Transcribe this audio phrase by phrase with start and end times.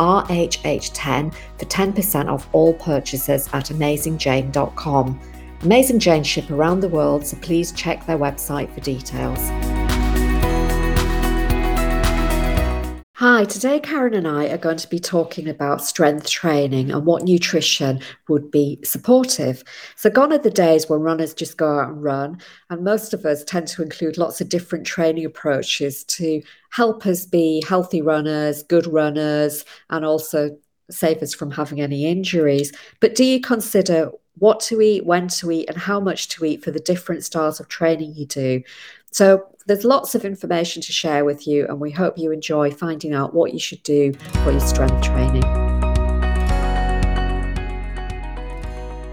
[0.00, 5.20] RHH10 for 10% off all purchases at AmazingJane.com.
[5.62, 9.40] Amazing Jane ship around the world, so please check their website for details.
[13.20, 17.22] Hi, today Karen and I are going to be talking about strength training and what
[17.22, 19.62] nutrition would be supportive.
[19.94, 23.26] So, gone are the days when runners just go out and run, and most of
[23.26, 28.62] us tend to include lots of different training approaches to help us be healthy runners,
[28.62, 30.56] good runners, and also
[30.90, 32.72] save us from having any injuries.
[33.00, 36.64] But do you consider what to eat, when to eat, and how much to eat
[36.64, 38.62] for the different styles of training you do?
[39.12, 43.12] So, there's lots of information to share with you, and we hope you enjoy finding
[43.12, 44.12] out what you should do
[44.44, 45.42] for your strength training.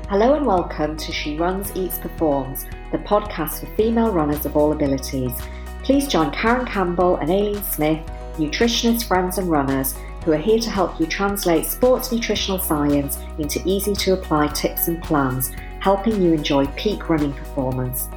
[0.08, 4.72] Hello, and welcome to She Runs, Eats, Performs, the podcast for female runners of all
[4.72, 5.34] abilities.
[5.82, 10.70] Please join Karen Campbell and Aileen Smith, nutritionists, friends, and runners, who are here to
[10.70, 16.34] help you translate sports nutritional science into easy to apply tips and plans, helping you
[16.34, 18.10] enjoy peak running performance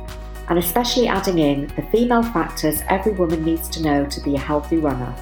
[0.51, 4.39] and especially adding in the female factors every woman needs to know to be a
[4.39, 5.15] healthy runner.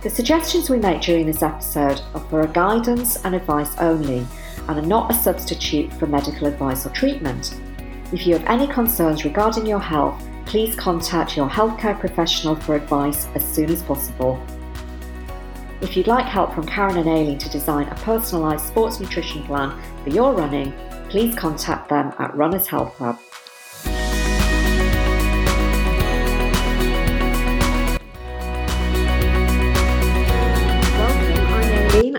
[0.00, 4.26] The suggestions we make during this episode are for guidance and advice only
[4.68, 7.58] and are not a substitute for medical advice or treatment.
[8.12, 13.26] If you have any concerns regarding your health, please contact your healthcare professional for advice
[13.34, 14.40] as soon as possible.
[15.80, 19.76] If you'd like help from Karen and Aileen to design a personalised sports nutrition plan
[20.04, 20.72] for your running,
[21.08, 23.18] please contact them at Runners Health Hub.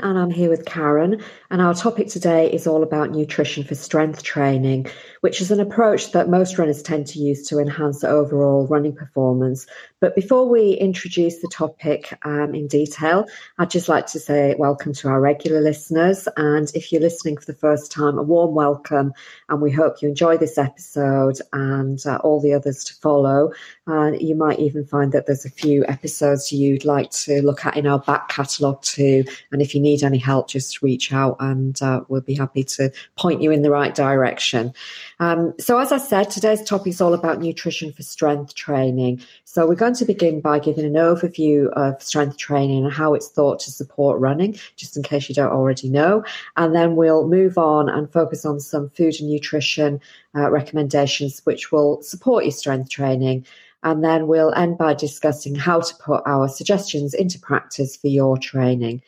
[0.05, 1.23] And I'm here with Karen.
[1.49, 4.85] And our topic today is all about nutrition for strength training,
[5.25, 9.65] which is an approach that most runners tend to use to enhance overall running performance.
[9.99, 13.25] But before we introduce the topic um, in detail,
[13.57, 16.27] I'd just like to say welcome to our regular listeners.
[16.37, 19.13] And if you're listening for the first time, a warm welcome.
[19.49, 23.51] And we hope you enjoy this episode and uh, all the others to follow.
[23.87, 27.77] Uh, you might even find that there's a few episodes you'd like to look at
[27.77, 29.23] in our back catalogue too.
[29.51, 32.91] And if you need any help, just reach out and uh, we'll be happy to
[33.17, 34.71] point you in the right direction.
[35.19, 39.21] Um, so, as I said, today's topic is all about nutrition for strength training.
[39.45, 43.29] So, we're going to begin by giving an overview of strength training and how it's
[43.29, 46.23] thought to support running, just in case you don't already know.
[46.57, 50.01] And then we'll move on and focus on some food and nutrition
[50.35, 53.45] uh, recommendations which will support your strength training.
[53.83, 58.35] And then we'll end by discussing how to put our suggestions into practice for your
[58.35, 59.03] training.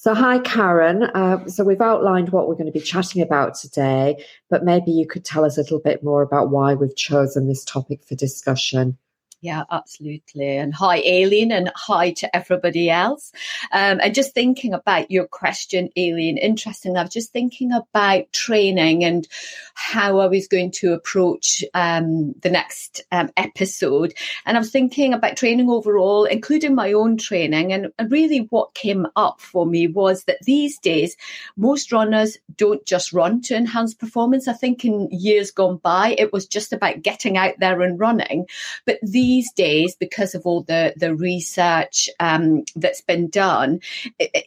[0.00, 1.02] So, hi, Karen.
[1.02, 5.08] Uh, so, we've outlined what we're going to be chatting about today, but maybe you
[5.08, 8.96] could tell us a little bit more about why we've chosen this topic for discussion.
[9.40, 10.56] Yeah, absolutely.
[10.56, 13.30] And hi, Aileen, and hi to everybody else.
[13.70, 16.96] Um, and just thinking about your question, Aileen, interesting.
[16.96, 19.28] I was just thinking about training and
[19.74, 24.12] how I was going to approach um, the next um, episode.
[24.44, 27.72] And I was thinking about training overall, including my own training.
[27.72, 31.16] And, and really, what came up for me was that these days,
[31.56, 34.48] most runners don't just run to enhance performance.
[34.48, 38.46] I think in years gone by, it was just about getting out there and running.
[38.84, 43.78] But the these days, because of all the, the research um, that's been done,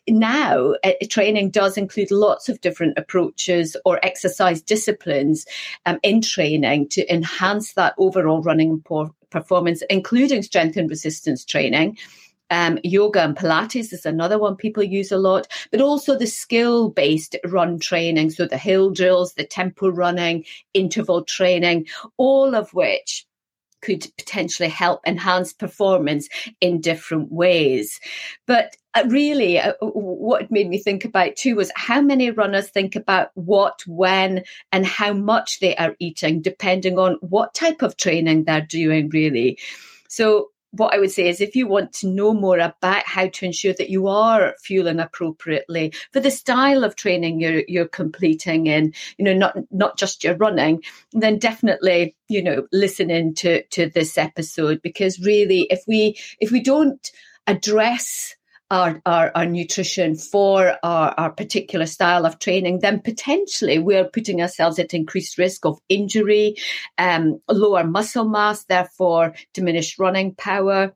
[0.09, 0.73] now
[1.07, 5.45] training does include lots of different approaches or exercise disciplines
[5.85, 8.83] um, in training to enhance that overall running
[9.29, 11.95] performance, including strength and resistance training.
[12.49, 16.89] Um, yoga and Pilates is another one people use a lot, but also the skill
[16.89, 18.31] based run training.
[18.31, 20.43] So the hill drills, the tempo running,
[20.73, 21.85] interval training,
[22.17, 23.25] all of which
[23.81, 26.29] could potentially help enhance performance
[26.59, 27.99] in different ways.
[28.45, 32.95] But uh, really, uh, what made me think about too was how many runners think
[32.95, 38.43] about what, when, and how much they are eating, depending on what type of training
[38.43, 39.57] they're doing, really.
[40.07, 43.46] So, what I would say is if you want to know more about how to
[43.46, 48.96] ensure that you are fueling appropriately for the style of training you're you're completing and
[49.18, 53.90] you know not not just your running, then definitely, you know, listen in to, to
[53.90, 57.12] this episode because really if we if we don't
[57.47, 58.35] address
[58.72, 64.41] our, our, our nutrition for our, our particular style of training, then potentially we're putting
[64.41, 66.56] ourselves at increased risk of injury,
[66.97, 70.94] um, lower muscle mass, therefore diminished running power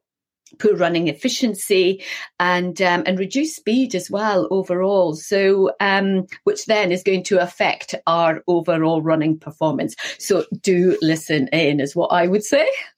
[0.59, 2.03] poor running efficiency
[2.39, 5.15] and um, and reduce speed as well overall.
[5.15, 9.95] So um, which then is going to affect our overall running performance.
[10.17, 12.69] So do listen in is what I would say.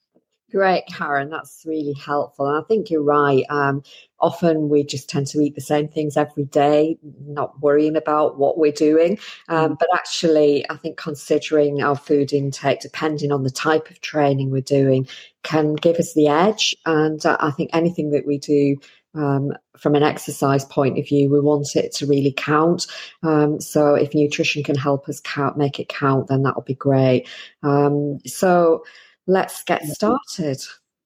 [0.50, 1.28] Great, Karen.
[1.28, 2.46] That's really helpful.
[2.46, 3.44] And I think you're right.
[3.50, 3.82] Um,
[4.18, 8.56] often we just tend to eat the same things every day, not worrying about what
[8.56, 9.18] we're doing.
[9.48, 9.78] Um, mm.
[9.78, 14.62] but actually, I think considering our food intake, depending on the type of training we're
[14.62, 15.06] doing,
[15.42, 16.74] can give us the edge.
[16.86, 18.76] And uh, I think anything that we do
[19.14, 22.86] um, from an exercise point of view, we want it to really count.
[23.22, 27.28] Um, so if nutrition can help us count, make it count, then that'll be great.
[27.62, 28.84] Um, so
[29.28, 30.60] let's get started.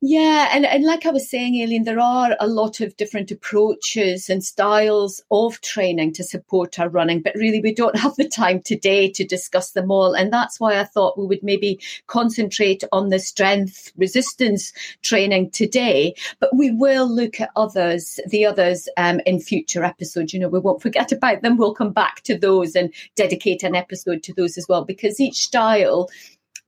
[0.04, 4.28] Yeah, and, and like I was saying, Aileen, there are a lot of different approaches
[4.28, 8.60] and styles of training to support our running, but really we don't have the time
[8.60, 10.12] today to discuss them all.
[10.14, 14.72] And that's why I thought we would maybe concentrate on the strength resistance
[15.02, 20.34] training today, but we will look at others, the others um, in future episodes.
[20.34, 21.56] You know, we won't forget about them.
[21.56, 25.44] We'll come back to those and dedicate an episode to those as well, because each
[25.44, 26.08] style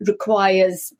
[0.00, 0.92] requires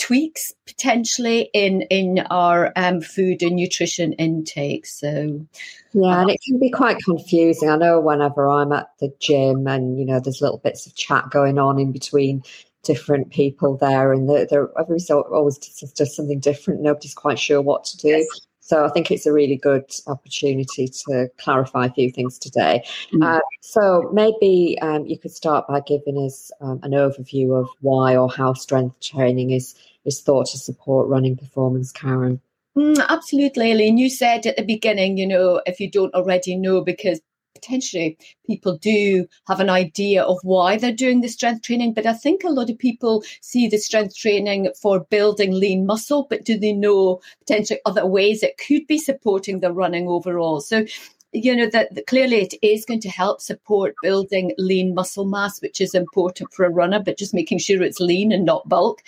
[0.00, 4.86] tweaks potentially in in our um, food and nutrition intake.
[4.86, 5.46] So
[5.92, 7.68] yeah, and it can be quite confusing.
[7.68, 11.30] I know whenever I'm at the gym and you know there's little bits of chat
[11.30, 12.42] going on in between
[12.82, 16.80] different people there, and they're, they're everybody's always does something different.
[16.80, 18.08] Nobody's quite sure what to do.
[18.08, 18.26] Yes.
[18.60, 22.84] So I think it's a really good opportunity to clarify a few things today.
[23.12, 23.22] Mm-hmm.
[23.22, 28.16] Uh, so maybe um, you could start by giving us um, an overview of why
[28.16, 29.74] or how strength training is
[30.10, 32.40] is thought to support running performance, Karen.
[32.76, 33.98] Mm, absolutely, Aileen.
[33.98, 37.20] You said at the beginning, you know, if you don't already know, because
[37.54, 38.16] potentially
[38.46, 42.44] people do have an idea of why they're doing the strength training, but I think
[42.44, 46.72] a lot of people see the strength training for building lean muscle, but do they
[46.72, 50.60] know potentially other ways it could be supporting the running overall?
[50.60, 50.86] So
[51.32, 55.80] you know that, clearly it is going to help support building lean muscle mass which
[55.80, 59.02] is important for a runner but just making sure it's lean and not bulk.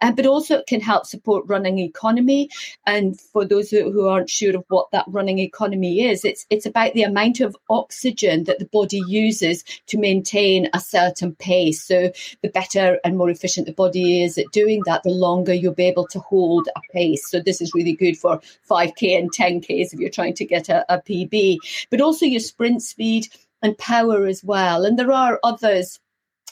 [0.00, 2.50] But also it can help support running economy.
[2.86, 6.66] And for those who, who aren't sure of what that running economy is it's it's
[6.66, 11.82] about the amount of oxygen that the body uses to maintain a certain pace.
[11.82, 12.10] So
[12.42, 15.84] the better and more efficient the body is at doing that the longer you'll be
[15.84, 17.30] able to hold a pace.
[17.30, 20.84] So this is really good for 5k and 10ks if you're trying to get a,
[20.92, 21.58] a pb
[21.90, 23.28] but also your sprint speed
[23.62, 24.84] and power as well.
[24.84, 25.98] And there are others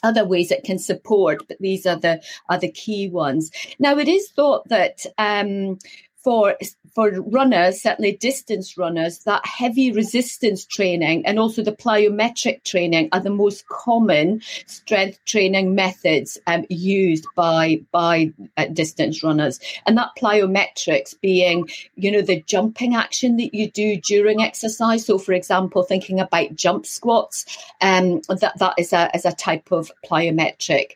[0.03, 3.51] other ways it can support, but these are the are the key ones.
[3.79, 5.79] Now it is thought that um,
[6.27, 6.57] for
[6.93, 13.21] for runners, certainly distance runners, that heavy resistance training and also the plyometric training are
[13.21, 19.61] the most common strength training methods um, used by by uh, distance runners.
[19.87, 25.07] And that plyometrics being, you know, the jumping action that you do during exercise.
[25.07, 27.47] So, for example, thinking about jump squats,
[27.81, 30.95] um, that that is a is a type of plyometric.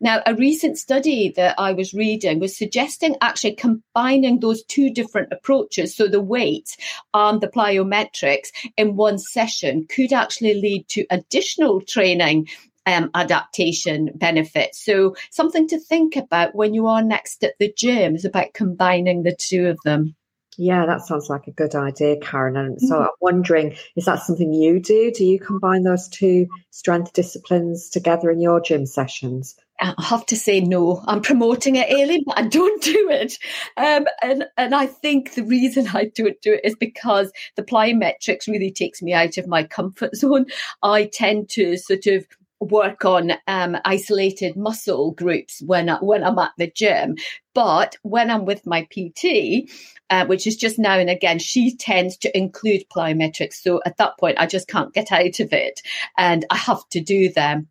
[0.00, 5.30] Now, a recent study that I was reading was suggesting actually combining those two different
[5.30, 6.76] approaches, so the weight
[7.12, 8.48] and the plyometrics
[8.78, 12.48] in one session, could actually lead to additional training
[12.86, 14.82] um, adaptation benefits.
[14.82, 19.22] So, something to think about when you are next at the gym is about combining
[19.22, 20.16] the two of them.
[20.56, 22.56] Yeah, that sounds like a good idea, Karen.
[22.56, 23.04] And so mm-hmm.
[23.04, 25.10] I'm wondering, is that something you do?
[25.10, 29.56] Do you combine those two strength disciplines together in your gym sessions?
[29.80, 31.02] I have to say no.
[31.06, 33.38] I'm promoting it, Aileen, but I don't do it.
[33.76, 38.46] Um, and and I think the reason I don't do it is because the plyometrics
[38.48, 40.46] really takes me out of my comfort zone.
[40.82, 42.26] I tend to sort of
[42.60, 47.16] work on um, isolated muscle groups when I, when I'm at the gym,
[47.54, 49.70] but when I'm with my PT,
[50.10, 53.54] uh, which is just now and again, she tends to include plyometrics.
[53.54, 55.80] So at that point, I just can't get out of it,
[56.18, 57.68] and I have to do them.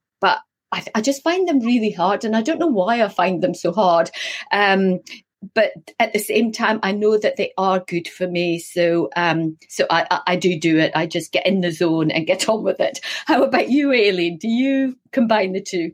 [0.72, 3.54] I, I, just find them really hard, and I don't know why I find them
[3.54, 4.12] so hard.
[4.52, 5.00] Um,
[5.54, 8.60] but at the same time, I know that they are good for me.
[8.60, 10.92] So, um, so I, I, I, do do it.
[10.96, 13.00] I just get in the zone and get on with it.
[13.26, 14.38] How about you, Aileen?
[14.38, 15.94] Do you combine the two?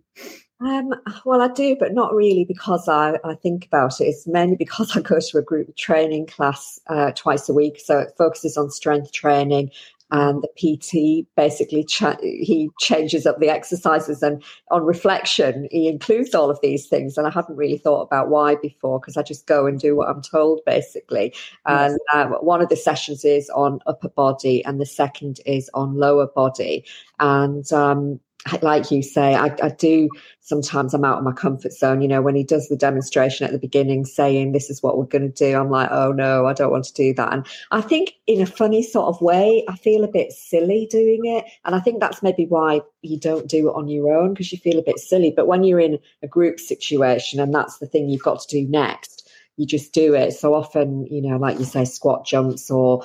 [0.62, 0.94] Um,
[1.26, 4.06] well, I do, but not really because I, I think about it.
[4.06, 7.80] It's mainly because I go to a group training class uh, twice a week.
[7.84, 9.72] So it focuses on strength training
[10.12, 16.36] and the PT basically cha- he changes up the exercises and on reflection he includes
[16.36, 17.18] all of these things.
[17.18, 20.10] And I hadn't really thought about why before because I just go and do what
[20.10, 21.34] I'm told basically.
[21.66, 25.96] And um, one of the sessions is on upper body and the second is on
[25.96, 26.86] lower body.
[27.20, 28.20] And um,
[28.62, 30.08] like you say, I, I, do
[30.42, 32.02] sometimes I'm out of my comfort zone.
[32.02, 35.06] You know, when he does the demonstration at the beginning saying this is what we're
[35.06, 37.34] going to do, I'm like, oh no, I don't want to do that.
[37.34, 41.22] And I think in a funny sort of way, I feel a bit silly doing
[41.26, 41.46] it.
[41.66, 44.60] And I think that's maybe why you don't do it on your own because you
[44.60, 45.34] feel a bit silly.
[45.36, 48.70] But when you're in a group situation and that's the thing you've got to do
[48.70, 50.34] next, you just do it.
[50.34, 53.04] So often, you know, like you say, squat jumps or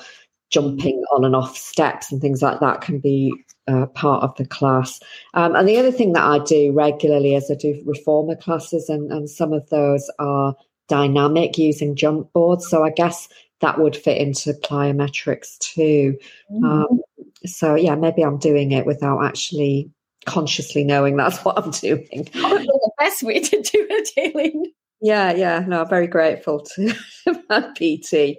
[0.51, 3.33] jumping on and off steps and things like that can be
[3.67, 4.99] uh, part of the class.
[5.33, 9.11] Um, and the other thing that I do regularly is I do reformer classes, and,
[9.11, 10.55] and some of those are
[10.87, 12.67] dynamic using jump boards.
[12.67, 13.29] So I guess
[13.61, 16.17] that would fit into plyometrics too.
[16.51, 16.65] Mm-hmm.
[16.65, 17.01] Um,
[17.45, 19.89] so yeah, maybe I'm doing it without actually
[20.25, 22.27] consciously knowing that's what I'm doing.
[22.33, 24.65] Probably the best way to do it, Aileen.
[25.03, 26.93] Yeah, yeah, no, very grateful to
[27.75, 28.37] PT.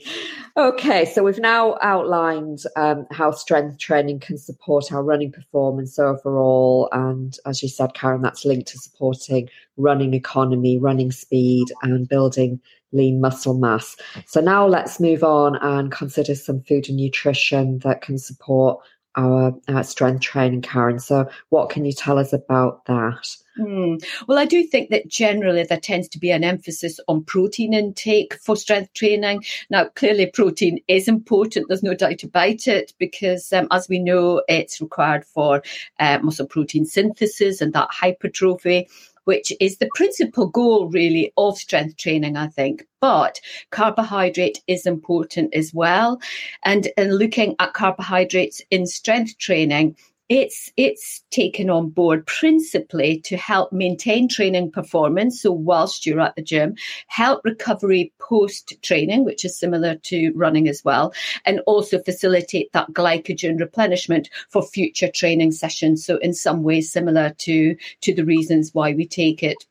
[0.57, 6.89] Okay, so we've now outlined um, how strength training can support our running performance overall.
[6.93, 12.61] And as you said, Karen, that's linked to supporting running economy, running speed, and building
[12.93, 13.97] lean muscle mass.
[14.27, 18.79] So now let's move on and consider some food and nutrition that can support
[19.17, 21.01] our uh, strength training, Karen.
[21.01, 23.37] So, what can you tell us about that?
[23.59, 24.03] Mm.
[24.27, 28.35] Well, I do think that generally there tends to be an emphasis on protein intake
[28.35, 29.45] for strength training.
[29.69, 31.67] Now, clearly, protein is important.
[31.69, 35.63] There's no doubt about it because, um, as we know, it's required for
[36.01, 38.89] uh, muscle protein synthesis and that hypertrophy
[39.25, 42.87] which is the principal goal really of strength training, I think.
[43.01, 43.41] But
[43.71, 46.21] carbohydrate is important as well.
[46.65, 49.97] And, and looking at carbohydrates in strength training,
[50.33, 56.35] it's it's taken on board principally to help maintain training performance so whilst you're at
[56.37, 56.75] the gym
[57.09, 61.13] help recovery post training which is similar to running as well
[61.45, 66.05] and also facilitate that glycogen replenishment for future training sessions.
[66.05, 69.67] So in some ways similar to to the reasons why we take it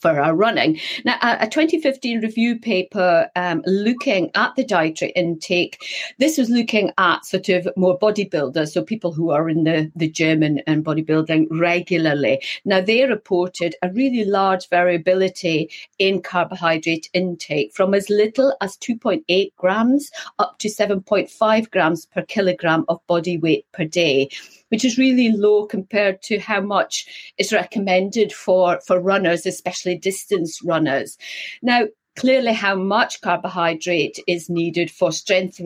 [0.00, 0.78] for our running.
[1.04, 5.82] Now, a, a 2015 review paper um, looking at the dietary intake,
[6.18, 10.08] this was looking at sort of more bodybuilders, so people who are in the, the
[10.08, 12.42] gym and, and bodybuilding regularly.
[12.64, 19.52] Now, they reported a really large variability in carbohydrate intake from as little as 2.8
[19.56, 24.28] grams up to 7.5 grams per kilogram of body weight per day
[24.68, 30.60] which is really low compared to how much is recommended for, for runners, especially distance
[30.64, 31.16] runners.
[31.62, 31.86] Now,
[32.18, 35.60] clearly how much carbohydrate is needed for strength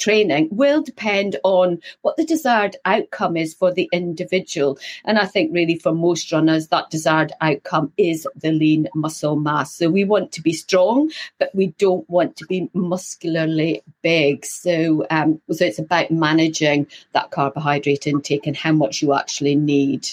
[0.00, 4.76] training will depend on what the desired outcome is for the individual.
[5.04, 9.76] And I think really for most runners, that desired outcome is the lean muscle mass.
[9.76, 14.44] So we want to be strong, but we don't want to be muscularly big.
[14.44, 20.08] So, um, so it's about managing that carbohydrate intake and how much you actually need.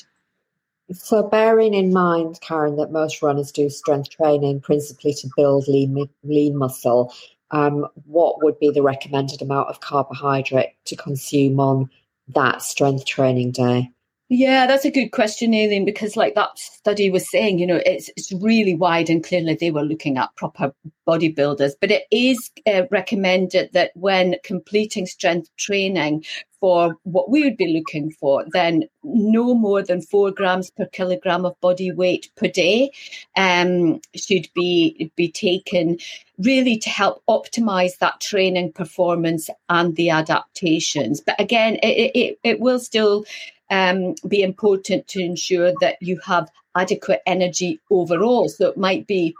[0.93, 6.09] So, bearing in mind, Karen, that most runners do strength training principally to build lean,
[6.23, 7.13] lean muscle,
[7.51, 11.89] um, what would be the recommended amount of carbohydrate to consume on
[12.29, 13.91] that strength training day?
[14.33, 18.09] Yeah, that's a good question, Aileen, because like that study was saying, you know, it's
[18.15, 20.73] it's really wide and clearly they were looking at proper
[21.05, 21.73] bodybuilders.
[21.81, 26.23] But it is uh, recommended that when completing strength training
[26.61, 31.43] for what we would be looking for, then no more than four grams per kilogram
[31.43, 32.91] of body weight per day
[33.35, 35.97] um, should be be taken
[36.39, 41.19] really to help optimize that training performance and the adaptations.
[41.19, 43.25] But again, it, it, it will still
[43.71, 48.49] um, be important to ensure that you have adequate energy overall.
[48.49, 49.33] So it might be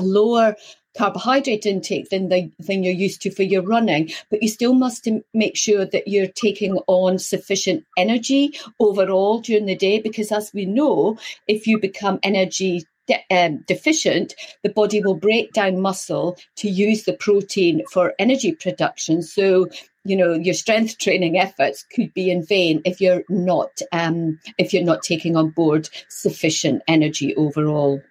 [0.00, 0.56] lower
[0.96, 5.08] carbohydrate intake than the than you're used to for your running, but you still must
[5.34, 10.00] make sure that you're taking on sufficient energy overall during the day.
[10.00, 15.52] Because as we know, if you become energy de- um, deficient, the body will break
[15.52, 19.22] down muscle to use the protein for energy production.
[19.22, 19.68] So
[20.04, 24.72] you know your strength training efforts could be in vain if you're not um, if
[24.72, 28.02] you're not taking on board sufficient energy overall.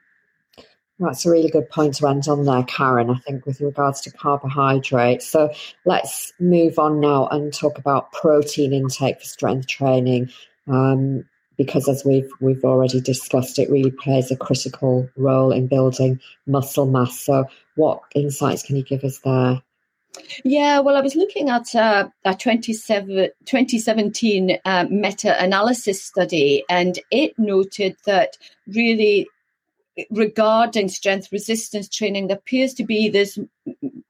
[0.99, 3.09] That's a really good point to end on there, Karen.
[3.09, 5.27] I think with regards to carbohydrates.
[5.27, 5.51] So
[5.85, 10.29] let's move on now and talk about protein intake for strength training.
[10.67, 11.25] Um,
[11.57, 16.85] because as we've we've already discussed, it really plays a critical role in building muscle
[16.85, 17.19] mass.
[17.19, 17.45] So,
[17.75, 19.61] what insights can you give us there?
[20.43, 27.33] Yeah, well, I was looking at uh, a 2017 uh, meta analysis study, and it
[27.39, 29.27] noted that really
[30.09, 33.37] regarding strength resistance training, there appears to be this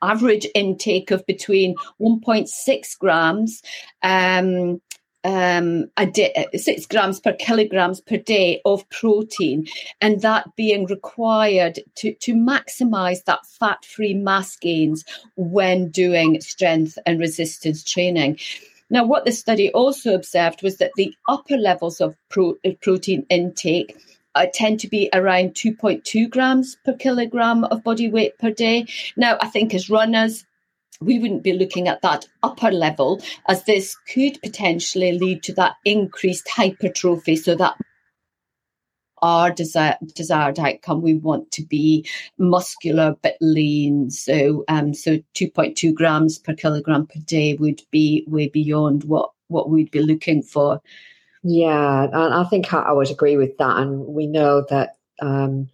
[0.01, 3.61] average intake of between 1.6 grams
[4.01, 4.81] um,
[5.23, 9.67] um, a day, uh, six grams per kilograms per day of protein,
[10.01, 16.97] and that being required to, to maximize that fat free mass gains when doing strength
[17.05, 18.39] and resistance training.
[18.89, 23.25] Now, what the study also observed was that the upper levels of pro- uh, protein
[23.29, 23.97] intake
[24.35, 28.85] uh, tend to be around 2.2 grams per kilogram of body weight per day.
[29.15, 30.45] Now, I think as runners,
[31.01, 35.75] we wouldn't be looking at that upper level as this could potentially lead to that
[35.85, 37.35] increased hypertrophy.
[37.35, 37.75] So that
[39.23, 42.05] our desired, desired outcome, we want to be
[42.37, 44.09] muscular but lean.
[44.11, 49.69] So, um, so 2.2 grams per kilogram per day would be way beyond what what
[49.69, 50.81] we'd be looking for.
[51.43, 53.77] Yeah, and I think I, would agree with that.
[53.77, 55.69] And we know that um,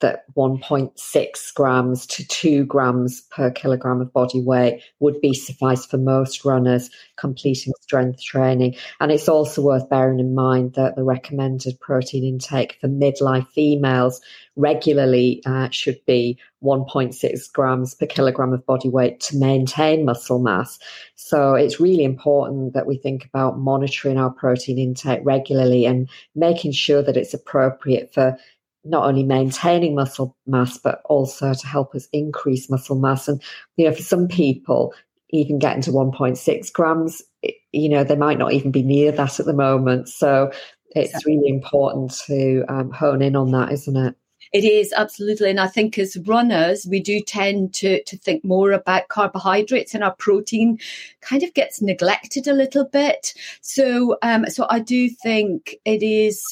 [0.00, 5.96] that 1.6 grams to 2 grams per kilogram of body weight would be suffice for
[5.96, 8.76] most runners completing strength training.
[9.00, 14.20] And it's also worth bearing in mind that the recommended protein intake for midlife females
[14.56, 20.78] regularly uh, should be 1.6 grams per kilogram of body weight to maintain muscle mass.
[21.14, 26.72] So it's really important that we think about monitoring our protein intake regularly and making
[26.72, 28.36] sure that it's appropriate for
[28.88, 33.28] not only maintaining muscle mass, but also to help us increase muscle mass.
[33.28, 33.42] And,
[33.76, 34.94] you know, for some people,
[35.30, 37.22] even getting to 1.6 grams,
[37.72, 40.08] you know, they might not even be near that at the moment.
[40.08, 40.50] So
[40.90, 44.14] it's really important to um, hone in on that, isn't it?
[44.52, 48.70] It is absolutely, and I think as runners, we do tend to to think more
[48.72, 50.78] about carbohydrates, and our protein
[51.20, 53.34] kind of gets neglected a little bit.
[53.60, 56.42] So, um, so I do think it is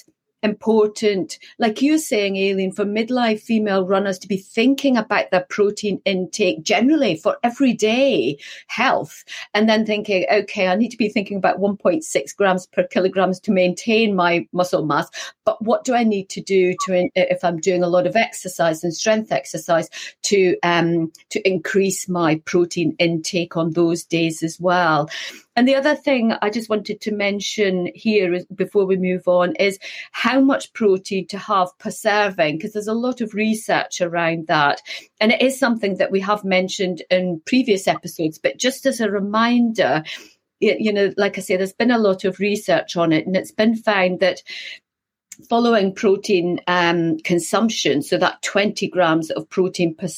[0.45, 6.01] important, like you're saying, Aileen, for midlife female runners to be thinking about their protein
[6.05, 9.25] intake generally for everyday health,
[9.55, 13.53] and then thinking, okay, I need to be thinking about 1.6 grams per kilograms to
[13.53, 15.09] maintain my muscle mass.
[15.45, 18.85] But what do I need to do to, if I'm doing a lot of exercise
[18.85, 19.89] and strength exercise,
[20.25, 25.09] to um, to increase my protein intake on those days as well?
[25.57, 29.79] And the other thing I just wanted to mention here before we move on is
[30.13, 34.81] how much protein to have per serving, because there's a lot of research around that.
[35.21, 39.11] And it is something that we have mentioned in previous episodes, but just as a
[39.11, 40.03] reminder,
[40.61, 43.53] you know, like I say, there's been a lot of research on it, and it's
[43.53, 44.43] been found that
[45.49, 50.09] following protein um, consumption, so that 20 grams of protein per,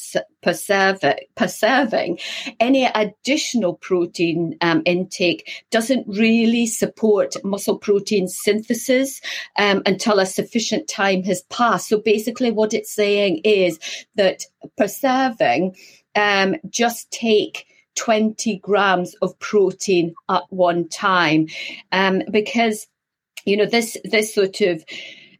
[0.41, 2.19] per, serving, per serving,
[2.59, 9.21] any additional protein um, intake doesn't really support muscle protein synthesis
[9.57, 11.89] um, until a sufficient time has passed.
[11.89, 13.79] So basically, what it's saying is
[14.15, 14.43] that
[14.77, 15.75] per serving,
[16.15, 21.47] um, just take 20 grams of protein at one time
[21.91, 22.87] um, because
[23.47, 24.83] you know, this this sort of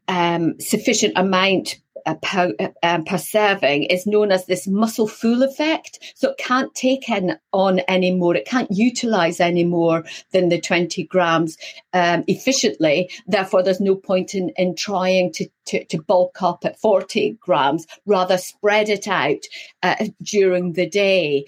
[0.08, 6.14] um, sufficient amount uh, per, uh, per, serving is known as this muscle full effect.
[6.16, 10.62] So it can't take in, on any more, it can't utilize any more than the
[10.62, 11.58] 20 grams
[11.92, 13.12] um, efficiently.
[13.28, 17.86] Therefore, there's no point in, in trying to, to, to, bulk up at 40 grams,
[18.06, 19.44] rather spread it out
[19.84, 21.46] uh, during the day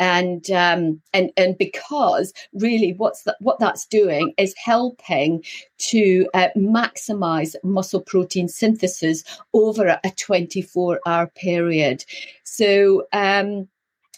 [0.00, 5.44] and um, and and because really what's that, what that's doing is helping
[5.78, 9.22] to uh, maximize muscle protein synthesis
[9.54, 12.04] over a 24 hour period
[12.42, 13.68] so um,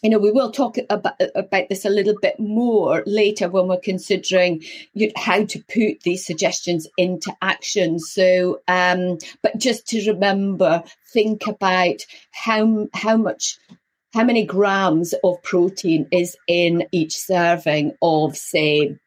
[0.03, 3.79] you know, we will talk about, about this a little bit more later when we're
[3.79, 4.63] considering
[5.15, 8.01] how to put these suggestions into action.
[8.01, 13.59] So, um, but just to remember, think about how how much
[14.13, 18.99] how many grams of protein is in each serving of, say,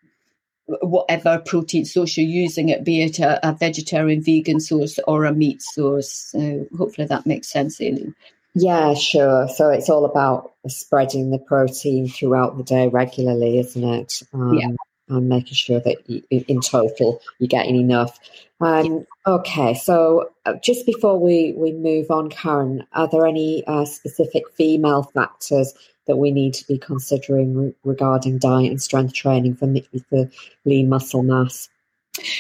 [0.65, 5.33] whatever protein source you're using it, be it a, a vegetarian, vegan source or a
[5.33, 6.11] meat source.
[6.31, 8.15] So hopefully that makes sense, Aileen.
[8.55, 9.47] Yeah, sure.
[9.49, 14.21] So it's all about spreading the protein throughout the day regularly, isn't it?
[14.33, 14.69] Um, yeah
[15.07, 18.19] and making sure that you, in total you're getting enough.
[18.61, 23.85] Um, okay, so uh, just before we, we move on, Karen, are there any uh,
[23.85, 25.73] specific female factors
[26.07, 29.67] that we need to be considering re- regarding diet and strength training for,
[30.09, 30.29] for
[30.63, 31.69] lean muscle mass?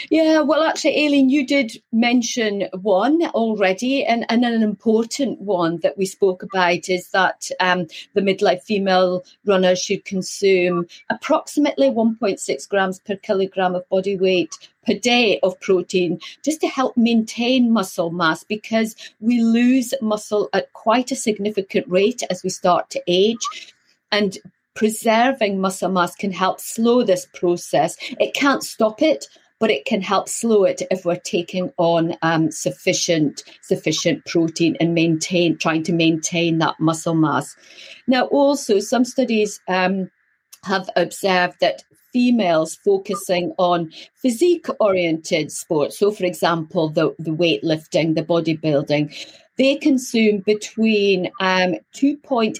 [0.09, 5.97] Yeah, well, actually, Aileen, you did mention one already, and, and an important one that
[5.97, 12.99] we spoke about is that um, the midlife female runner should consume approximately 1.6 grams
[12.99, 18.43] per kilogram of body weight per day of protein just to help maintain muscle mass
[18.43, 23.73] because we lose muscle at quite a significant rate as we start to age.
[24.11, 24.37] And
[24.75, 27.97] preserving muscle mass can help slow this process.
[28.19, 29.25] It can't stop it,
[29.65, 34.93] but it can help slow it if we're taking on um, sufficient sufficient protein and
[34.93, 37.55] maintain trying to maintain that muscle mass.
[38.05, 40.11] Now, also some studies um,
[40.65, 48.13] have observed that females focusing on physique oriented sports, so for example, the, the weightlifting,
[48.13, 49.17] the bodybuilding,
[49.57, 52.59] they consume between um, 2.8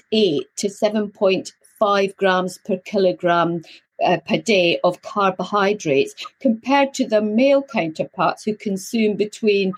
[0.56, 3.62] to 7.5 grams per kilogram
[4.04, 9.72] uh, per day of carbohydrates compared to their male counterparts who consume between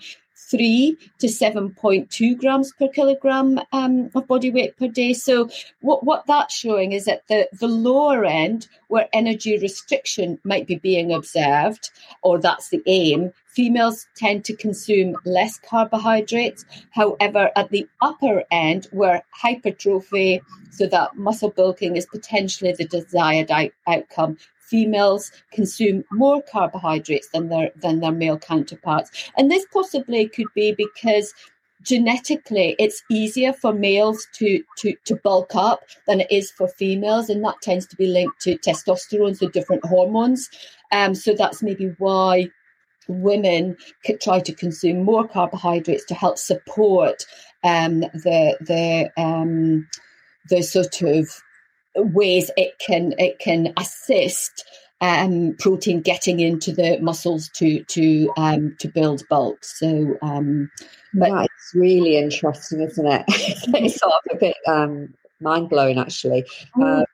[0.49, 5.13] 3 to 7.2 grams per kilogram um, of body weight per day.
[5.13, 5.49] So,
[5.81, 10.75] what, what that's showing is that the, the lower end, where energy restriction might be
[10.75, 11.91] being observed,
[12.23, 16.63] or that's the aim, females tend to consume less carbohydrates.
[16.91, 20.41] However, at the upper end, where hypertrophy,
[20.71, 27.49] so that muscle bulking is potentially the desired out- outcome, females consume more carbohydrates than
[27.49, 29.09] their than their male counterparts.
[29.35, 31.33] And this possibly could be because
[31.81, 37.29] genetically it's easier for males to, to, to bulk up than it is for females,
[37.29, 40.49] and that tends to be linked to testosterone, so different hormones.
[40.93, 42.49] Um, so that's maybe why
[43.09, 47.25] women could try to consume more carbohydrates to help support
[47.63, 49.87] um, the the um,
[50.49, 51.27] the sort of
[51.95, 54.63] ways it can it can assist
[55.01, 59.63] um, protein getting into the muscles to to um, to build bulk.
[59.63, 60.69] So, um,
[61.13, 63.23] but that's really interesting, isn't it?
[63.27, 66.45] it's sort of a bit um, mind blowing, actually.
[66.77, 67.01] Mm.
[67.01, 67.05] Uh,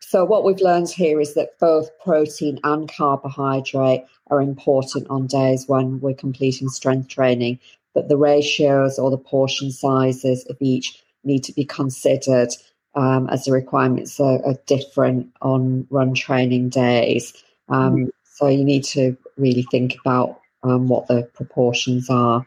[0.00, 5.64] so, what we've learned here is that both protein and carbohydrate are important on days
[5.66, 7.58] when we're completing strength training,
[7.94, 12.50] but the ratios or the portion sizes of each need to be considered
[12.94, 17.32] um, as the requirements are, are, different on run training days.
[17.68, 18.08] Um, mm-hmm.
[18.24, 22.46] So you need to really think about um, what the proportions are.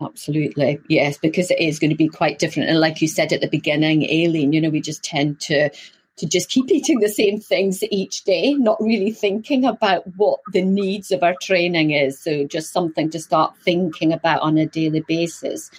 [0.00, 2.68] Absolutely, yes, because it is going to be quite different.
[2.70, 5.70] And like you said at the beginning, Aileen, you know, we just tend to
[6.18, 10.62] to just keep eating the same things each day, not really thinking about what the
[10.62, 12.20] needs of our training is.
[12.20, 15.70] So just something to start thinking about on a daily basis.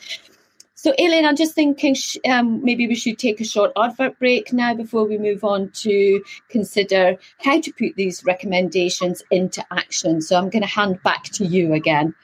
[0.81, 1.93] So, Aileen, I'm just thinking
[2.25, 6.23] um, maybe we should take a short advert break now before we move on to
[6.47, 10.21] consider how to put these recommendations into action.
[10.21, 12.15] So, I'm going to hand back to you again.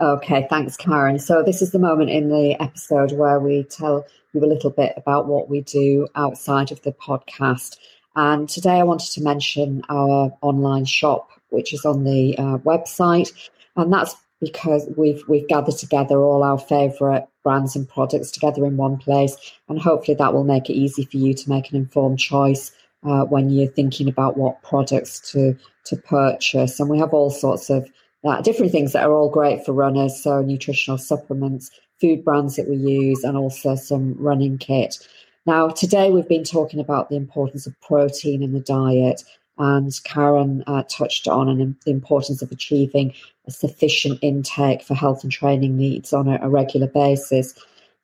[0.00, 1.18] Okay, thanks, Karen.
[1.18, 4.92] So, this is the moment in the episode where we tell you a little bit
[4.96, 7.76] about what we do outside of the podcast.
[8.16, 13.32] And today I wanted to mention our online shop, which is on the uh, website.
[13.76, 18.76] And that's because we've we've gathered together all our favourite brands and products together in
[18.76, 19.36] one place,
[19.68, 22.72] and hopefully that will make it easy for you to make an informed choice
[23.04, 26.78] uh, when you're thinking about what products to to purchase.
[26.78, 27.90] And we have all sorts of
[28.24, 32.68] uh, different things that are all great for runners, so nutritional supplements, food brands that
[32.68, 34.98] we use, and also some running kit.
[35.46, 39.24] Now, today we've been talking about the importance of protein in the diet,
[39.56, 43.14] and Karen uh, touched on an, the importance of achieving
[43.46, 47.54] a sufficient intake for health and training needs on a, a regular basis.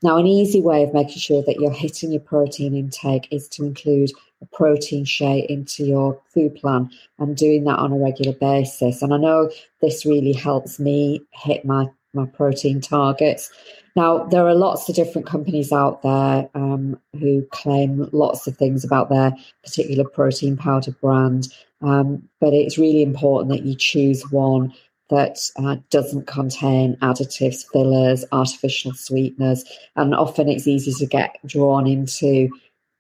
[0.02, 3.64] Now, an easy way of making sure that you're hitting your protein intake is to
[3.64, 4.10] include
[4.52, 9.02] protein shake into your food plan and doing that on a regular basis.
[9.02, 13.50] And I know this really helps me hit my, my protein targets.
[13.96, 18.84] Now, there are lots of different companies out there um, who claim lots of things
[18.84, 24.72] about their particular protein powder brand, um, but it's really important that you choose one
[25.10, 29.64] that uh, doesn't contain additives, fillers, artificial sweeteners,
[29.96, 32.48] and often it's easy to get drawn into,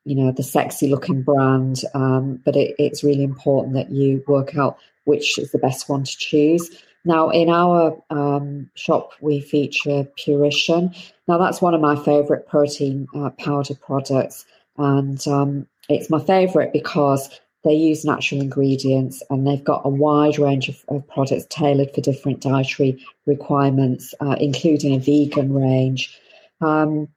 [0.04, 1.82] you know, the sexy looking brand.
[1.94, 6.04] Um, but it, it's really important that you work out which is the best one
[6.04, 6.70] to choose.
[7.04, 10.94] Now, in our um, shop, we feature Purition.
[11.28, 14.46] Now, that's one of my favorite protein uh, powder products,
[14.78, 20.38] and um, it's my favorite because they use natural ingredients and they've got a wide
[20.38, 26.18] range of, of products tailored for different dietary requirements, uh, including a vegan range.
[26.60, 27.08] Um,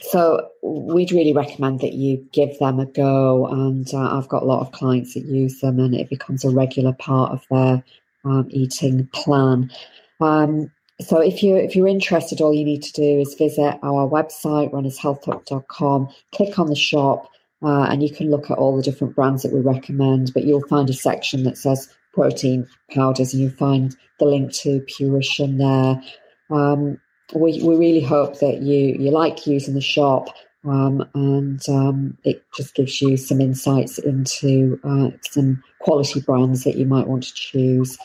[0.00, 3.46] so we'd really recommend that you give them a go.
[3.46, 6.50] And uh, I've got a lot of clients that use them, and it becomes a
[6.50, 7.82] regular part of their
[8.24, 9.70] um, eating plan.
[10.20, 14.08] Um, so if you're if you're interested, all you need to do is visit our
[14.08, 17.30] website, runnershealthhub.com, click on the shop,
[17.62, 20.32] uh, and you can look at all the different brands that we recommend.
[20.34, 24.80] But you'll find a section that says protein powders, and you'll find the link to
[24.80, 26.02] Purition there.
[26.50, 27.00] Um,
[27.34, 30.28] we we really hope that you you like using the shop.
[30.64, 36.76] Um, and um, it just gives you some insights into uh, some quality brands that
[36.76, 37.96] you might want to choose.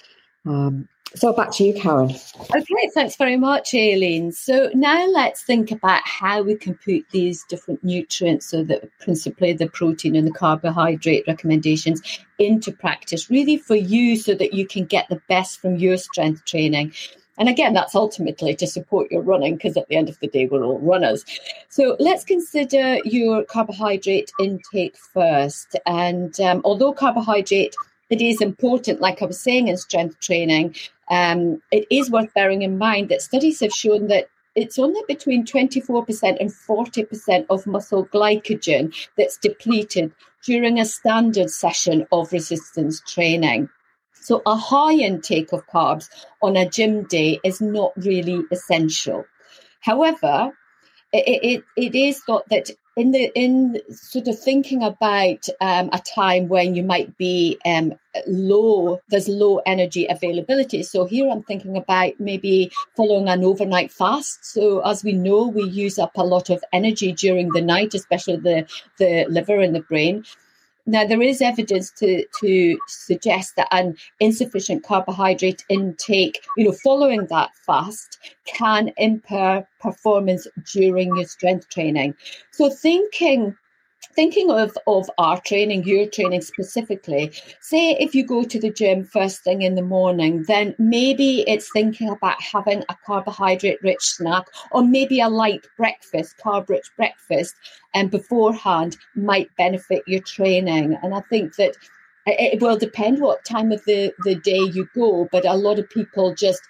[0.45, 2.09] Um, so back to you, Karen.
[2.55, 4.31] Okay, thanks very much, Aileen.
[4.31, 9.53] So now let's think about how we can put these different nutrients, so that principally
[9.53, 12.01] the protein and the carbohydrate recommendations,
[12.39, 16.45] into practice, really for you, so that you can get the best from your strength
[16.45, 16.93] training.
[17.38, 20.46] And again, that's ultimately to support your running because at the end of the day,
[20.46, 21.26] we're all runners.
[21.69, 25.76] So let's consider your carbohydrate intake first.
[25.86, 27.76] And um, although carbohydrate
[28.10, 30.76] it is important, like I was saying in strength training,
[31.10, 35.46] um, it is worth bearing in mind that studies have shown that it's only between
[35.46, 40.12] 24% and 40% of muscle glycogen that's depleted
[40.46, 43.67] during a standard session of resistance training.
[44.23, 46.09] So, a high intake of carbs
[46.41, 49.25] on a gym day is not really essential.
[49.81, 50.53] However,
[51.12, 55.99] it, it, it is thought that in the in sort of thinking about um, a
[55.99, 57.93] time when you might be um,
[58.27, 60.83] low there's low energy availability.
[60.83, 64.45] So here i'm thinking about maybe following an overnight fast.
[64.45, 68.38] So as we know we use up a lot of energy during the night especially
[68.38, 70.23] the the liver and the brain
[70.86, 77.26] now, there is evidence to, to suggest that an insufficient carbohydrate intake, you know, following
[77.28, 82.15] that fast can impair performance during your strength training.
[82.52, 83.56] So, thinking
[84.15, 89.04] thinking of, of our training, your training specifically, say if you go to the gym
[89.04, 94.45] first thing in the morning, then maybe it's thinking about having a carbohydrate rich snack
[94.71, 97.56] or maybe a light breakfast, carb rich breakfast,
[97.93, 100.97] and beforehand might benefit your training.
[101.02, 101.76] And I think that
[102.26, 105.89] it will depend what time of the, the day you go, but a lot of
[105.89, 106.62] people just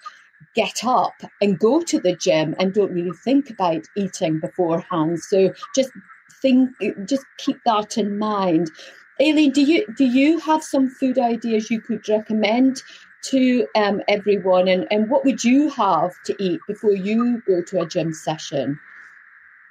[0.54, 5.20] get up and go to the gym and don't really think about eating beforehand.
[5.20, 5.90] So just
[6.44, 8.70] think just keep that in mind.
[9.20, 12.82] Aileen, do you do you have some food ideas you could recommend
[13.30, 17.80] to um, everyone, and, and what would you have to eat before you go to
[17.80, 18.78] a gym session?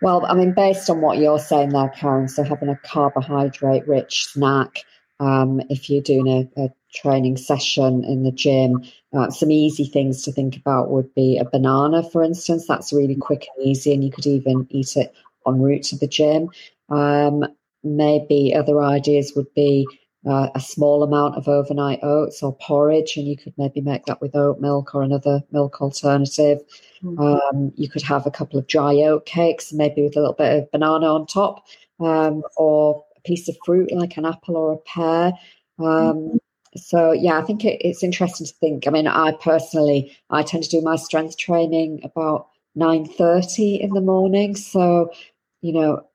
[0.02, 4.26] Well, I mean, based on what you're saying there, Karen, so having a carbohydrate rich
[4.26, 4.80] snack,
[5.20, 8.84] um, if you're doing a, a, training session in the gym,
[9.14, 12.68] uh, some easy things to think about would be a banana, for instance.
[12.68, 15.14] That's really quick and easy, and you could even eat it
[15.48, 16.50] en route to the gym.
[16.90, 17.46] Um,
[17.84, 19.86] maybe other ideas would be
[20.26, 24.22] uh, a small amount of overnight oats or porridge, and you could maybe make that
[24.22, 26.60] with oat milk or another milk alternative.
[27.04, 27.20] Mm-hmm.
[27.22, 30.58] Um, you could have a couple of dry oat cakes, maybe with a little bit
[30.58, 31.66] of banana on top,
[32.00, 35.34] um, or a piece of fruit like an apple or a pear.
[35.80, 36.38] Um, mm-hmm.
[36.76, 38.88] So yeah, I think it, it's interesting to think.
[38.88, 43.92] I mean, I personally, I tend to do my strength training about nine thirty in
[43.92, 44.56] the morning.
[44.56, 45.12] So
[45.64, 46.06] you know,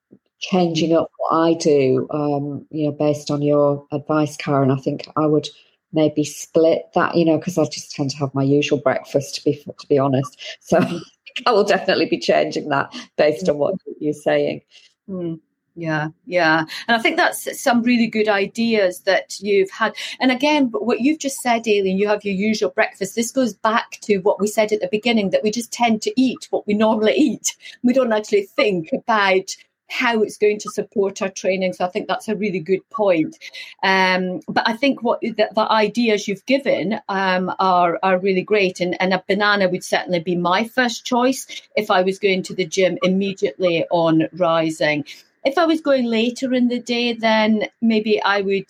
[0.40, 5.08] changing up what I do, um, you know, based on your advice, Karen, I think
[5.16, 5.48] I would
[5.92, 9.44] maybe split that, you know, because I just tend to have my usual breakfast to
[9.44, 10.38] be to be honest.
[10.60, 10.78] So
[11.46, 14.60] I will definitely be changing that based on what you're saying.
[15.08, 15.40] Mm.
[15.78, 16.64] Yeah, yeah.
[16.88, 19.94] And I think that's some really good ideas that you've had.
[20.18, 23.14] And again, what you've just said, Aileen, you have your usual breakfast.
[23.14, 26.20] This goes back to what we said at the beginning that we just tend to
[26.20, 27.54] eat what we normally eat.
[27.84, 29.54] We don't actually think about
[29.88, 31.74] how it's going to support our training.
[31.74, 33.38] So I think that's a really good point.
[33.84, 38.80] Um, but I think what the, the ideas you've given um, are are really great,
[38.80, 42.54] and, and a banana would certainly be my first choice if I was going to
[42.54, 45.04] the gym immediately on rising.
[45.44, 48.66] If I was going later in the day, then maybe I would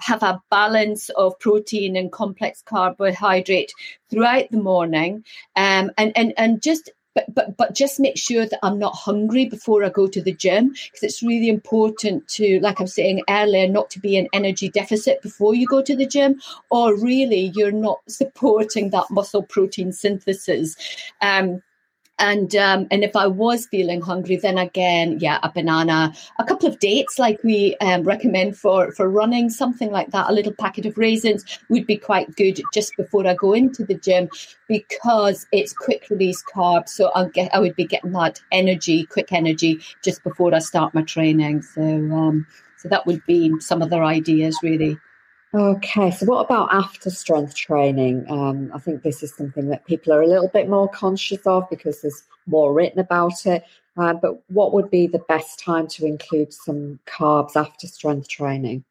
[0.00, 3.72] have a balance of protein and complex carbohydrate
[4.10, 5.24] throughout the morning
[5.56, 9.46] um, and, and, and just but but but just make sure that I'm not hungry
[9.46, 13.66] before I go to the gym because it's really important to, like I'm saying earlier,
[13.66, 17.72] not to be in energy deficit before you go to the gym, or really you're
[17.72, 20.76] not supporting that muscle protein synthesis.
[21.20, 21.62] Um,
[22.20, 26.68] and um, and if I was feeling hungry, then again, yeah, a banana, a couple
[26.68, 30.30] of dates like we um, recommend for for running, something like that.
[30.30, 33.94] A little packet of raisins would be quite good just before I go into the
[33.94, 34.28] gym
[34.68, 36.90] because it's quick release carbs.
[36.90, 40.94] So I'll get I would be getting that energy, quick energy, just before I start
[40.94, 41.62] my training.
[41.62, 44.98] So um, so that would be some other ideas really.
[45.52, 48.24] Okay, so what about after strength training?
[48.30, 51.68] Um, I think this is something that people are a little bit more conscious of
[51.68, 53.64] because there's more written about it.
[53.96, 58.84] Uh, but what would be the best time to include some carbs after strength training?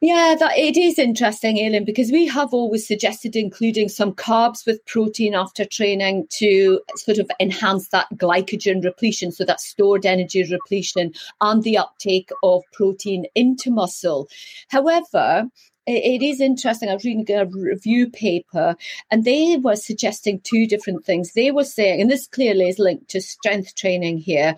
[0.00, 4.84] Yeah, that it is interesting, Aileen, because we have always suggested including some carbs with
[4.86, 11.12] protein after training to sort of enhance that glycogen repletion, so that stored energy repletion
[11.40, 14.28] and the uptake of protein into muscle.
[14.68, 15.46] However,
[15.86, 16.88] it is interesting.
[16.88, 18.76] I was reading a review paper
[19.10, 21.32] and they were suggesting two different things.
[21.32, 24.56] They were saying, and this clearly is linked to strength training here.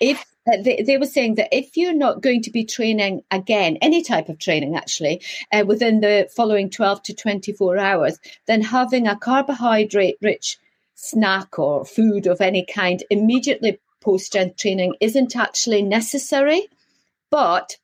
[0.00, 3.78] If uh, they, they, were saying that if you're not going to be training again,
[3.80, 9.08] any type of training actually, uh, within the following 12 to 24 hours, then having
[9.08, 10.58] a carbohydrate rich
[10.94, 16.68] snack or food of any kind immediately post strength training isn't actually necessary.
[17.30, 17.76] But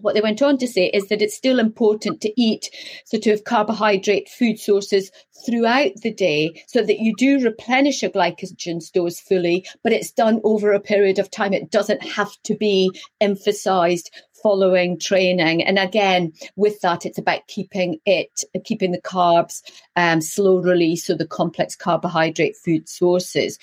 [0.00, 2.70] what they went on to say is that it's still important to eat
[3.04, 5.10] sort of carbohydrate food sources
[5.44, 10.40] throughout the day so that you do replenish your glycogen stores fully, but it's done
[10.44, 11.52] over a period of time.
[11.52, 14.10] It doesn't have to be emphasized
[14.42, 15.64] following training.
[15.64, 19.62] And again, with that, it's about keeping it, keeping the carbs
[19.96, 23.58] um, slow release, so the complex carbohydrate food sources.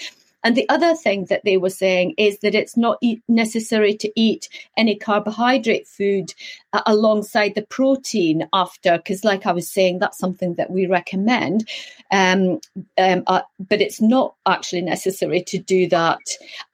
[0.46, 4.48] And the other thing that they were saying is that it's not necessary to eat
[4.78, 6.34] any carbohydrate food
[6.72, 11.68] uh, alongside the protein after, because, like I was saying, that's something that we recommend.
[12.12, 12.62] Um,
[12.98, 16.22] um, uh, but it's not actually necessary to do that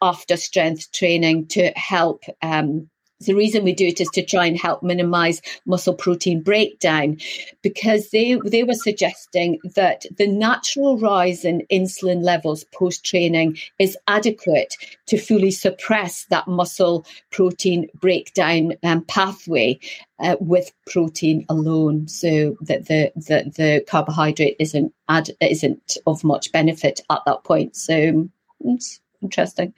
[0.02, 2.90] after strength training to help um,
[3.26, 7.18] the reason we do it is to try and help minimize muscle protein breakdown
[7.62, 13.98] because they, they were suggesting that the natural rise in insulin levels post training is
[14.08, 14.76] adequate
[15.08, 19.80] to fully suppress that muscle protein breakdown um, pathway
[20.20, 22.08] uh, with protein alone.
[22.08, 27.76] So that the, the, the carbohydrate isn't ad, isn't of much benefit at that point.
[27.76, 28.30] So
[28.62, 29.74] it's interesting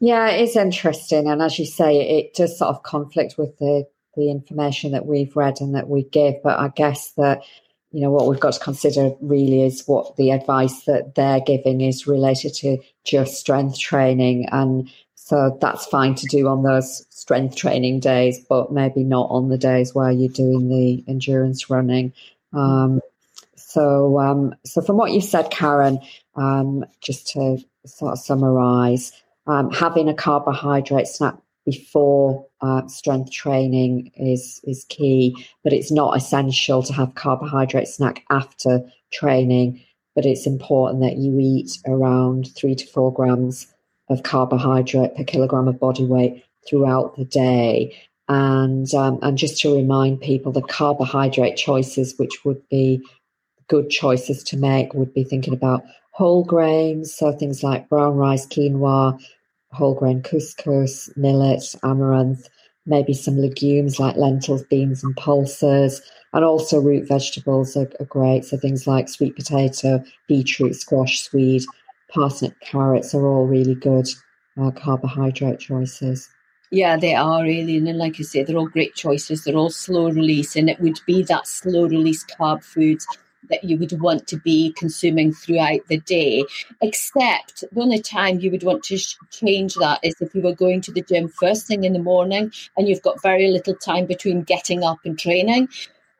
[0.00, 1.28] yeah, it is interesting.
[1.28, 5.34] And as you say, it does sort of conflict with the, the information that we've
[5.36, 6.34] read and that we give.
[6.42, 7.42] But I guess that,
[7.90, 11.80] you know, what we've got to consider really is what the advice that they're giving
[11.80, 14.46] is related to just strength training.
[14.50, 19.48] And so that's fine to do on those strength training days, but maybe not on
[19.48, 22.12] the days where you're doing the endurance running.
[22.52, 23.00] Um,
[23.56, 25.98] so, um, so from what you said, Karen,
[26.36, 29.12] um, just to sort of summarize,
[29.46, 36.16] um, having a carbohydrate snack before uh, strength training is is key, but it's not
[36.16, 38.80] essential to have carbohydrate snack after
[39.12, 39.82] training.
[40.14, 43.66] But it's important that you eat around three to four grams
[44.08, 47.96] of carbohydrate per kilogram of body weight throughout the day.
[48.28, 53.02] And um, and just to remind people, the carbohydrate choices, which would be
[53.68, 55.82] good choices to make, would be thinking about
[56.14, 59.20] whole grains, so things like brown rice, quinoa,
[59.72, 62.48] whole grain couscous, millet, amaranth,
[62.86, 66.00] maybe some legumes like lentils, beans, and pulses.
[66.32, 68.44] And also root vegetables are, are great.
[68.44, 71.64] So things like sweet potato, beetroot, squash, swede,
[72.12, 74.06] parsnip, carrots are all really good
[74.60, 76.28] uh, carbohydrate choices.
[76.70, 79.42] Yeah, they are really, and like I say, they're all great choices.
[79.42, 83.06] They're all slow release, and it would be that slow release carb foods
[83.50, 86.44] that you would want to be consuming throughout the day.
[86.80, 90.54] Except the only time you would want to sh- change that is if you were
[90.54, 94.06] going to the gym first thing in the morning and you've got very little time
[94.06, 95.68] between getting up and training.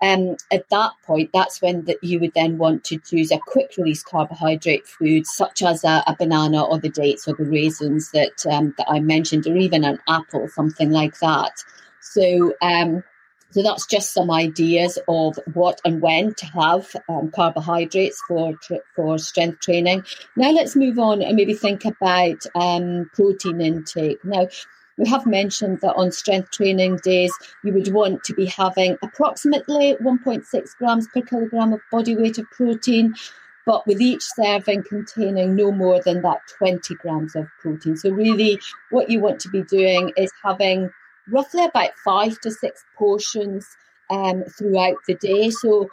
[0.03, 3.75] Um, at that point, that's when that you would then want to choose a quick
[3.79, 8.45] release carbohydrate food, such as a, a banana or the dates or the raisins that
[8.51, 11.53] um, that I mentioned, or even an apple, something like that.
[12.01, 13.03] So um,
[13.55, 18.55] so that's just some ideas of what and when to have um, carbohydrates for
[18.97, 20.05] for strength training.
[20.35, 24.25] Now let's move on and maybe think about um, protein intake.
[24.25, 24.49] Now
[24.99, 29.95] we have mentioned that on strength training days you would want to be having approximately
[30.03, 33.15] 1.6 grams per kilogram of body weight of protein
[33.67, 37.97] but with each serving containing no more than that 20 grams of protein.
[37.97, 38.59] So, really,
[38.91, 40.91] what you want to be doing is having
[41.29, 43.67] roughly about five to six portions
[44.11, 45.51] um, throughout the day.
[45.51, 45.91] So if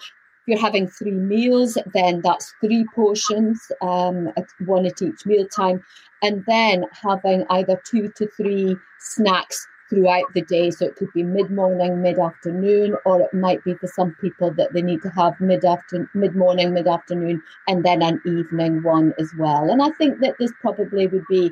[0.47, 4.31] you're having three meals, then that's three portions, um,
[4.65, 5.83] one at each meal time,
[6.21, 10.71] and then having either two to three snacks throughout the day.
[10.71, 14.51] So it could be mid morning, mid afternoon, or it might be for some people
[14.53, 18.81] that they need to have mid after mid morning, mid afternoon, and then an evening
[18.81, 19.69] one as well.
[19.69, 21.51] And I think that this probably would be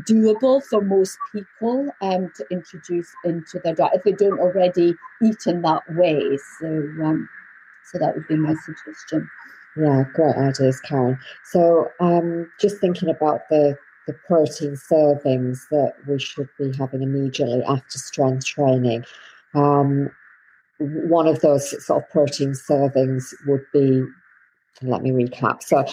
[0.00, 5.46] doable for most people um, to introduce into their diet if they don't already eat
[5.46, 6.38] in that way.
[6.58, 6.66] So,
[7.04, 7.28] um,
[7.84, 9.28] so that would be my suggestion.
[9.76, 11.18] Yeah, great ideas, Karen.
[11.44, 13.76] So, um, just thinking about the
[14.06, 19.04] the protein servings that we should be having immediately after strength training.
[19.54, 20.10] Um,
[20.78, 24.02] one of those sort of protein servings would be,
[24.82, 25.62] let me recap.
[25.62, 25.84] So,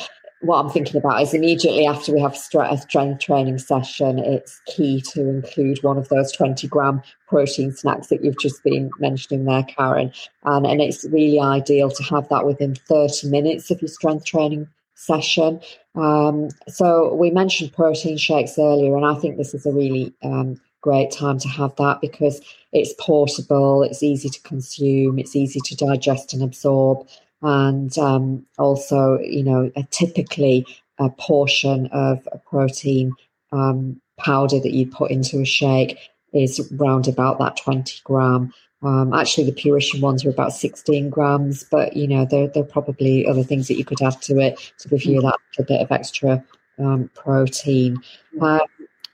[0.41, 5.01] what I'm thinking about is immediately after we have a strength training session, it's key
[5.13, 9.63] to include one of those 20 gram protein snacks that you've just been mentioning there,
[9.63, 10.11] Karen.
[10.43, 14.67] And, and it's really ideal to have that within 30 minutes of your strength training
[14.93, 15.59] session.
[15.95, 20.59] Um, so we mentioned protein shakes earlier, and I think this is a really um,
[20.81, 25.75] great time to have that because it's portable, it's easy to consume, it's easy to
[25.75, 27.07] digest and absorb
[27.41, 30.65] and um, also, you know, a typically
[30.99, 33.13] a portion of a protein
[33.51, 35.97] um, powder that you put into a shake
[36.33, 38.51] is round about that 20 gram.
[38.83, 42.67] Um, actually, the Purition ones are about 16 grams, but you know, there, there are
[42.67, 45.81] probably other things that you could add to it to give you that a bit
[45.81, 46.43] of extra
[46.79, 47.97] um, protein.
[48.39, 48.59] Uh,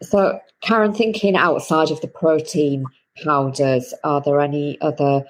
[0.01, 2.85] so, Karen, thinking outside of the protein
[3.23, 5.23] powders, are there any other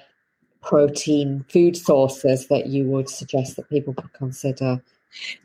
[0.64, 4.80] protein food sources that you would suggest that people could consider?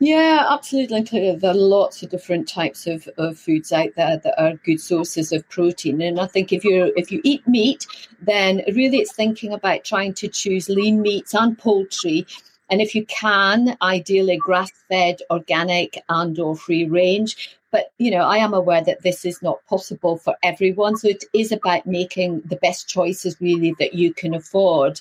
[0.00, 1.02] Yeah, absolutely.
[1.36, 5.32] There are lots of different types of, of foods out there that are good sources
[5.32, 6.00] of protein.
[6.02, 7.86] And I think if you if you eat meat,
[8.20, 12.26] then really it's thinking about trying to choose lean meats and poultry.
[12.68, 17.58] And if you can, ideally grass fed, organic and or free range.
[17.70, 20.96] But you know, I am aware that this is not possible for everyone.
[20.96, 25.00] So it is about making the best choices really that you can afford.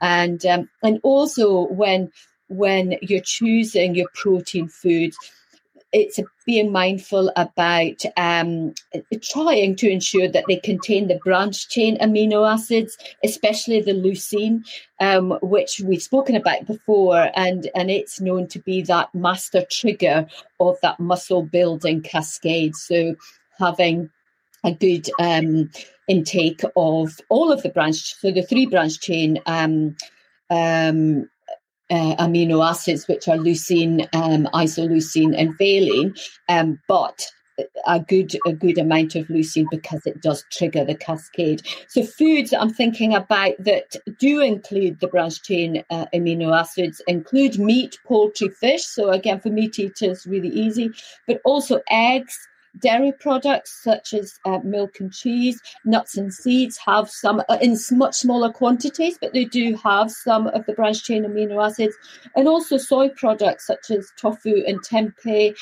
[0.00, 2.10] And um, and also when
[2.48, 5.16] when you're choosing your protein foods,
[5.92, 8.74] it's being mindful about um,
[9.22, 14.62] trying to ensure that they contain the branch chain amino acids, especially the leucine,
[15.00, 20.26] um, which we've spoken about before, and, and it's known to be that master trigger
[20.60, 22.76] of that muscle building cascade.
[22.76, 23.14] So
[23.58, 24.10] having
[24.64, 25.70] a good um,
[26.06, 29.96] intake of all of the branch, so the three branch chain um,
[30.50, 31.28] um,
[31.90, 36.14] uh, amino acids, which are leucine, um, isoleucine, and valine,
[36.48, 37.26] um, but
[37.86, 41.62] a good a good amount of leucine because it does trigger the cascade.
[41.88, 47.58] So foods I'm thinking about that do include the branch chain uh, amino acids include
[47.58, 48.84] meat, poultry, fish.
[48.84, 50.90] So again, for meat eaters, really easy,
[51.26, 52.47] but also eggs,
[52.80, 57.76] Dairy products such as uh, milk and cheese, nuts and seeds have some uh, in
[57.92, 61.94] much smaller quantities, but they do have some of the branched chain amino acids,
[62.36, 65.54] and also soy products such as tofu and tempeh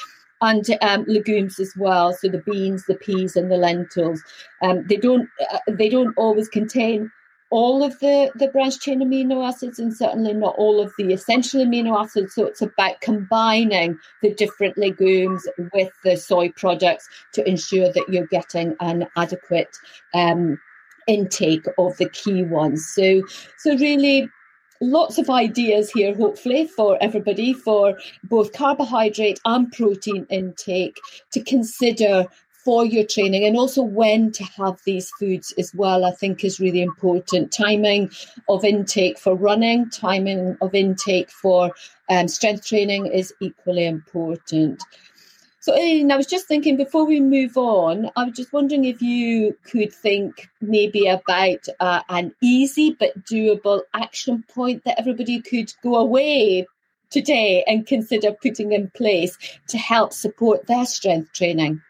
[0.42, 2.12] and um, legumes as well.
[2.12, 4.22] So the beans, the peas, and the lentils.
[4.62, 7.10] Um, they don't uh, they don't always contain
[7.50, 11.64] all of the, the branched chain amino acids and certainly not all of the essential
[11.64, 12.34] amino acids.
[12.34, 18.26] So it's about combining the different legumes with the soy products to ensure that you're
[18.26, 19.76] getting an adequate
[20.14, 20.58] um,
[21.06, 22.84] intake of the key ones.
[22.94, 23.22] So,
[23.58, 24.28] so really
[24.80, 30.98] lots of ideas here, hopefully, for everybody for both carbohydrate and protein intake
[31.32, 32.26] to consider
[32.66, 36.58] for your training and also when to have these foods as well, I think is
[36.58, 37.52] really important.
[37.52, 38.10] Timing
[38.48, 41.70] of intake for running, timing of intake for
[42.10, 44.82] um, strength training is equally important.
[45.60, 49.00] So, Aileen, I was just thinking before we move on, I was just wondering if
[49.00, 55.72] you could think maybe about uh, an easy but doable action point that everybody could
[55.84, 56.66] go away
[57.10, 59.38] today and consider putting in place
[59.68, 61.80] to help support their strength training.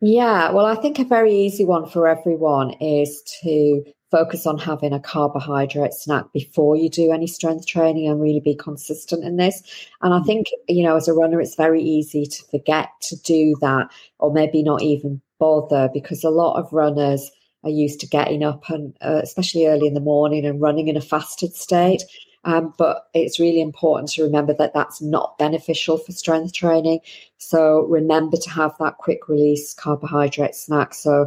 [0.00, 4.92] Yeah, well, I think a very easy one for everyone is to focus on having
[4.92, 9.62] a carbohydrate snack before you do any strength training and really be consistent in this.
[10.02, 10.26] And I mm.
[10.26, 13.88] think, you know, as a runner, it's very easy to forget to do that
[14.18, 17.30] or maybe not even bother because a lot of runners
[17.64, 20.96] are used to getting up and uh, especially early in the morning and running in
[20.96, 22.04] a fasted state.
[22.46, 27.00] Um, but it's really important to remember that that's not beneficial for strength training.
[27.38, 30.94] So remember to have that quick release carbohydrate snack.
[30.94, 31.26] So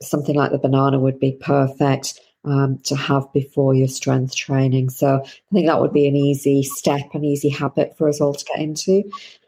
[0.00, 4.90] something like the banana would be perfect um, to have before your strength training.
[4.90, 8.34] So I think that would be an easy step, an easy habit for us all
[8.34, 9.02] to get into.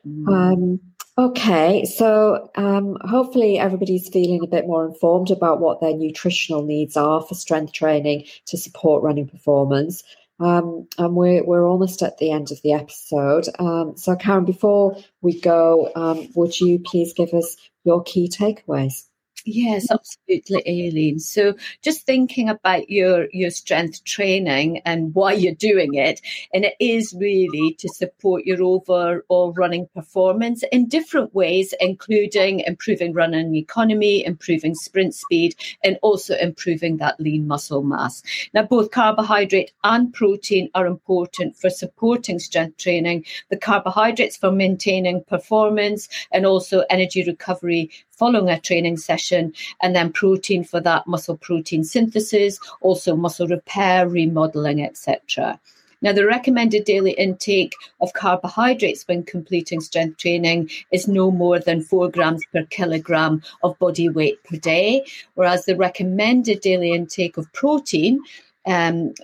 [0.07, 0.29] Mm.
[0.29, 0.81] Um,
[1.19, 6.97] okay, so um, hopefully everybody's feeling a bit more informed about what their nutritional needs
[6.97, 10.03] are for strength training to support running performance.
[10.41, 13.47] Um, and we're, we're almost at the end of the episode.
[13.59, 19.06] Um, so, Karen, before we go, um, would you please give us your key takeaways?
[19.49, 19.95] Yes, mm-hmm.
[19.95, 21.21] absolutely, Aileen.
[21.21, 26.21] So just thinking about your your strength training and why you're doing it,
[26.53, 33.13] and it is really to support your overall running performance in different ways, including improving
[33.13, 38.25] running economy, improving sprint speed, and also improving that lean muscle mass.
[38.53, 43.25] Now, both carbohydrate and protein are important for supporting strength training.
[43.49, 49.53] The carbohydrates for maintaining performance and also energy recovery following a training session,
[49.83, 55.61] and then protein for that muscle protein synthesis, also muscle repair, remodeling, etc.
[56.03, 61.81] Now, the recommended daily intake of carbohydrates when completing strength training is no more than
[61.81, 65.05] four grams per kilogram of body weight per day,
[65.35, 68.21] whereas the recommended daily intake of protein
[68.67, 69.15] um,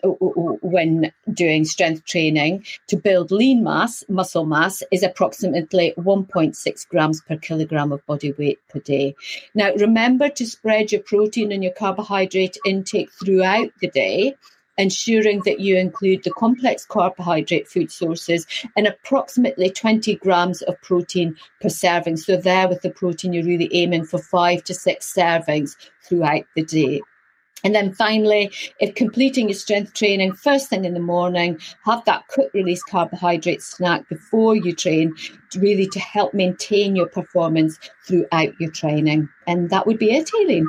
[0.63, 7.37] when doing strength training to build lean mass, muscle mass, is approximately 1.6 grams per
[7.37, 9.15] kilogram of body weight per day.
[9.55, 14.35] Now, remember to spread your protein and your carbohydrate intake throughout the day
[14.79, 21.37] ensuring that you include the complex carbohydrate food sources and approximately 20 grams of protein
[21.61, 22.17] per serving.
[22.17, 26.65] So, there with the protein, you're really aiming for five to six servings throughout the
[26.65, 27.03] day.
[27.65, 28.51] And then finally,
[28.81, 33.63] if completing your strength training first thing in the morning, have that quick release carbohydrate
[33.63, 35.15] snack before you train,
[35.57, 39.29] really to help maintain your performance throughout your training.
[39.47, 40.67] And that would be it, Aileen.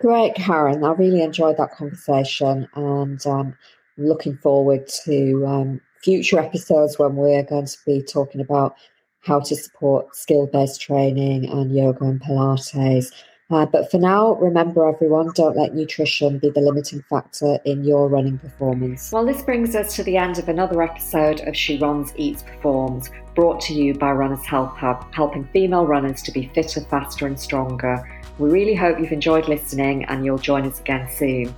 [0.00, 0.84] Great, Karen.
[0.84, 3.54] I really enjoyed that conversation and um,
[3.96, 8.76] looking forward to um, future episodes when we're going to be talking about
[9.20, 13.10] how to support skill based training and yoga and Pilates
[13.50, 18.08] uh, but for now, remember everyone, don't let nutrition be the limiting factor in your
[18.08, 19.12] running performance.
[19.12, 23.10] Well, this brings us to the end of another episode of She Runs, Eats, Performs,
[23.34, 27.38] brought to you by Runners Health Hub, helping female runners to be fitter, faster, and
[27.38, 28.22] stronger.
[28.38, 31.54] We really hope you've enjoyed listening and you'll join us again soon.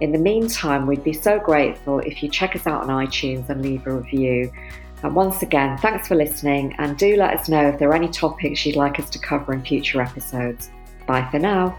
[0.00, 3.60] In the meantime, we'd be so grateful if you check us out on iTunes and
[3.60, 4.52] leave a review.
[5.02, 8.08] And once again, thanks for listening and do let us know if there are any
[8.08, 10.70] topics you'd like us to cover in future episodes.
[11.06, 11.78] Bye for now.